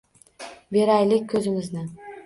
Beraylik 0.77 1.31
ko‘zimizni. 1.35 1.89